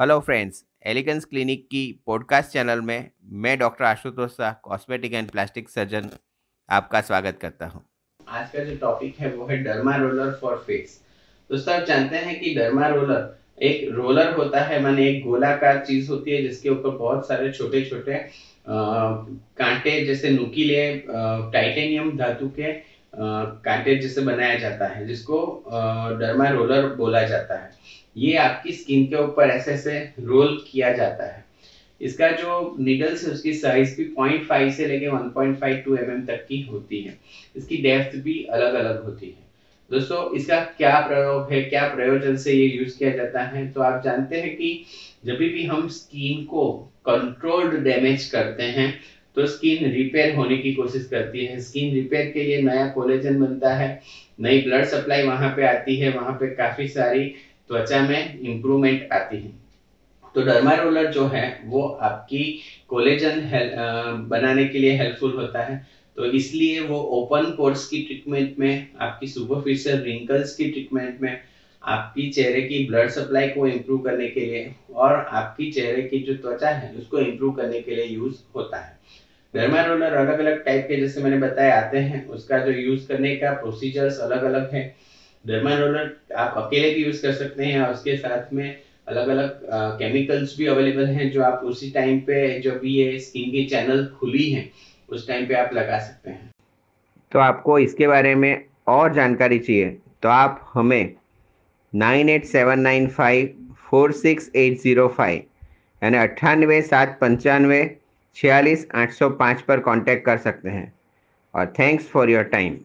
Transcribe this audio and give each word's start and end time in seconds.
Hello 0.00 0.18
friends 0.20 0.62
elegance 0.86 1.24
clinic 1.24 1.66
की 1.70 1.80
podcast 2.06 2.50
channel 2.50 2.80
में 2.80 3.10
मैं 3.42 3.58
doctor 3.58 3.84
Ashutosh 3.84 4.30
Shah 4.30 4.52
cosmetic 4.62 5.14
and 5.14 5.30
plastic 5.30 5.68
surgeon 5.68 6.08
आपका 6.68 7.00
स्वागत 7.00 7.38
करता 7.42 7.66
हूँ। 7.66 7.82
आज 8.28 8.48
का 8.50 8.64
जो 8.64 8.76
टॉपिक 8.76 9.18
है 9.20 9.32
वो 9.34 9.46
है 9.46 9.58
डर्मा 9.64 9.96
रोलर 9.96 10.30
फॉर 10.40 10.56
फेस 10.66 10.98
दोस्तों, 11.50 11.74
आप 11.74 11.84
जानते 11.86 12.16
हैं 12.16 12.38
कि 12.40 12.54
डर्मा 12.54 12.86
रोलर 12.86 13.38
एक 13.62 13.88
रोलर 13.92 14.32
होता 14.34 14.60
है, 14.60 14.82
माने 14.82 15.08
एक 15.08 15.22
गोलाकार 15.24 15.84
चीज़ 15.86 16.10
होती 16.10 16.30
है, 16.30 16.42
जिसके 16.42 16.68
ऊपर 16.68 16.96
बहुत 16.96 17.28
सारे 17.28 17.52
छोटे 17.52 17.84
छोटे 17.84 18.24
कांटे 18.68 20.04
जैसे 20.06 20.30
नुकीले 20.30 20.82
टाइटेनियम 21.08 22.16
धातु 22.18 22.48
के 22.48 22.72
कांटे 23.14 23.96
जैसे 23.96 24.20
बनाया 24.20 24.58
जाता 24.58 24.86
है, 24.86 25.06
जिसको 25.06 25.64
डर्मा 26.20 26.48
रोलर 26.48 26.86
बोला 26.94 27.22
जाता 27.22 27.54
है, 27.54 27.70
ये 28.16 28.36
आपकी 28.36 28.72
स्किन 28.72 29.06
के 29.06 29.16
ऊपर 29.16 29.50
ऐसे 29.50 29.72
ऐसे 29.72 29.98
रोल 30.20 30.56
किया 30.70 30.92
जाता 30.92 31.24
है। 31.24 31.44
इसका 32.00 32.30
जो 32.32 32.76
निडल्स 32.80 33.24
है, 33.26 33.32
उसकी 33.32 33.52
साइज़ 33.52 33.96
भी 33.96 34.04
0.5 34.18 34.70
से 34.70 34.86
लेके 34.86 35.06
1.5 35.08 35.84
टू 35.84 35.96
mm 35.96 36.26
तक 36.26 36.44
की 36.48 36.60
होती 36.62 37.00
है। 37.00 37.18
इसकी 37.56 37.76
डेप्थ 37.76 38.16
भी 38.18 38.42
अलग 38.44 38.74
अलग 38.74 39.04
होती 39.04 39.26
है। 39.26 39.48
दोस्तों, 39.90 40.34
इसका 40.34 40.60
क्या 40.78 40.98
प्रयोग 41.00 41.52
है, 41.52 41.60
क्या 41.62 41.86
प्रयोजन 41.94 42.36
से 42.36 42.52
ये 42.52 42.66
यूज़ 42.66 42.98
किया 42.98 43.10
जाता 43.10 43.42
है? 43.42 43.66
तो 43.68 43.80
आप 43.80 44.02
जानते 44.04 44.40
हैं 44.40 44.54
कि 44.56 44.84
जब 45.24 45.36
भी 45.36 45.64
हम 45.66 45.88
स्किन 45.88 46.44
को 46.44 46.72
कंट्रोल्ड 47.06 47.74
डैमेज 47.84 48.24
करते 48.26 48.62
हैं 48.62 48.94
तो 49.34 49.46
स्किन 49.46 49.90
रिपेयर 49.92 50.34
होने 50.34 50.56
की 50.58 50.72
कोशिश 50.74 51.06
करती 51.06 51.44
है। 51.44 51.60
स्किन 51.60 51.94
रिपेयर 51.94 52.30
के 52.30 52.42
लिए 52.42 52.60
नया 52.62 52.86
कोलेजन 52.88 53.38
बनता 53.40 53.74
है। 53.74 54.00
नई 54.40 54.60
ब्लड 54.60 54.84
सप्लाई 54.84 55.22
वहाँ 55.22 55.48
पे 55.56 55.64
आती 55.66 55.96
है। 55.96 56.10
वहाँ 56.12 56.32
पे 56.32 56.54
काफ़ी 56.54 56.88
सारी 56.88 57.24
त्वचा 57.68 58.00
में 58.08 58.38
इम्प्रूवमेंट 58.40 59.08
आती 59.12 59.36
है। 59.36 59.52
तो 60.34 60.42
डर्मा 60.42 60.72
रोलर 60.74 61.10
जो 61.12 61.26
है, 61.26 61.60
वो 61.64 61.82
आपकी 61.82 62.60
कोलेजन 62.88 63.40
बनाने 64.30 64.64
के 64.64 64.78
लिए 64.78 64.96
हेल्पफुल 64.96 65.32
होता 65.32 65.62
है। 65.62 65.86
तो 66.16 66.24
इसलिए 66.24 66.80
वो 66.80 66.98
ओपन 67.18 67.50
पोर्स 67.56 67.86
की 67.86 68.02
ट्रीटमेंट 68.02 68.58
में, 68.58 68.88
आपकी 69.00 69.26
सुपरफिशियल 69.26 70.02
रिंकल्स 70.02 70.54
की 70.56 70.68
ट्रीटमेंट 70.70 71.20
में 71.20 71.38
आपकी 71.82 72.28
चेहरे 72.30 72.60
की 72.62 72.86
ब्लड 72.86 73.08
सप्लाई 73.08 73.48
को 73.48 73.66
इम्प्रूव 73.66 74.00
करने 74.00 74.26
के 74.28 74.40
लिए 74.40 74.74
और 74.94 75.14
आपकी 75.14 75.70
चेहरे 75.72 76.02
की 76.02 76.18
जो 76.18 76.34
त्वचा 76.34 76.68
है, 76.68 76.92
उसको 76.94 77.18
इम्प्रूव 77.18 77.52
करने 77.52 77.80
के 77.80 77.94
लिए 77.94 78.04
यूज़ 78.04 78.36
होता 78.56 78.78
है। 78.78 78.98
डर्मा 79.54 79.84
रोलर 79.84 80.12
अलग 80.14 80.38
अलग 80.38 80.64
टाइप 80.64 80.84
के 80.88 80.96
जैसे 80.96 81.22
मैंने 81.22 81.38
बताया, 81.38 81.80
आते 81.80 81.98
हैं। 81.98 82.26
उसका 82.28 82.58
जो 82.58 82.72
यूज़ 82.72 83.08
करने 83.08 83.34
का 83.36 83.52
प्रोसीजर्स 83.52 84.18
अलग 84.18 84.42
अलग 84.44 84.74
है। 84.74 84.94
डर्मा 85.44 85.74
रोलर 85.74 86.34
आप 86.36 86.54
अकेले 86.56 86.90
भी 86.94 87.04
यूज़ 87.04 87.22
कर 87.22 87.32
सकते 87.32 87.64
हैं 87.64 87.80
और 87.80 87.92
उसके 87.92 88.16
साथ 88.16 88.52
में 88.52 88.76
अलग 89.08 89.28
अलग 89.28 89.60
केमिकल्स 89.98 90.56
भी 90.58 90.66
अवेलेबल 90.66 91.06
हैं 91.06 91.30
जो 91.30 91.42
आप 91.42 91.60
उसी 91.64 91.90
टाइम 91.90 92.18
पे 92.20 92.58
जो 92.60 92.78
भी 92.80 92.94
ये 92.94 93.18
स्किन 93.18 93.50
की 93.50 93.64
चैनल 93.64 94.04
खुली 94.18 94.50
है, 94.50 94.68
उस 95.08 95.26
टाइम 95.28 95.46
पे 95.46 95.54
आप 95.54 95.74
लगा 95.74 95.98
सकते 95.98 96.30
हैं। 96.30 96.50
तो 97.32 97.38
आपको 97.38 97.78
इसके 97.78 98.06
बारे 98.06 98.34
में 98.34 98.64
और 98.88 99.14
जानकारी 99.14 99.58
चाहिए 99.58 99.96
तो 100.22 100.28
आप 100.28 100.70
हमें 100.74 101.14
nine 101.92 102.28
eight 102.28 102.44
seven 102.44 102.80
nine 102.80 103.06
five 103.08 103.74
four 103.90 104.12
six 104.12 104.50
eight 104.56 104.78
zero 104.80 105.08
five 105.08 105.42
यानी 106.02 106.16
अट्ठानवे 106.16 106.80
सात 106.82 107.18
पंचानवे 107.20 107.82
छियालीस 108.36 108.86
आठ 108.94 109.12
सौ 109.12 109.28
पाँच 109.40 109.62
पर 109.62 109.80
कांटेक्ट 109.80 110.24
कर 110.26 110.38
सकते 110.38 110.68
हैं। 110.68 110.92
और 111.54 111.72
थैंक्स 111.78 112.08
फॉर 112.08 112.30
योर 112.30 112.44
टाइम 112.44 112.76